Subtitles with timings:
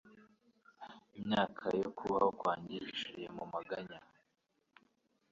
[1.19, 3.99] imyaka y’ukubaho kwanjye ishiriye mu maganya